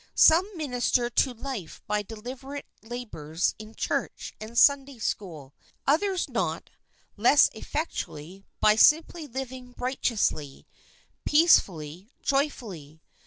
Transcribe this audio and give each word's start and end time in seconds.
Some 0.15 0.49
minister 0.57 1.11
to 1.11 1.31
life 1.33 1.83
by 1.85 2.01
deliberate 2.01 2.65
labours 2.81 3.53
in 3.59 3.75
Church 3.75 4.33
and 4.41 4.57
Sunday 4.57 4.97
School; 4.97 5.53
others 5.85 6.27
not 6.27 6.71
*y 6.71 6.73
less 7.17 7.51
effectually 7.53 8.43
by 8.59 8.75
simply 8.77 9.27
living 9.27 9.75
righteously, 9.77 10.65
peace 11.23 11.59
fully, 11.59 12.09
joyfully. 12.23 13.03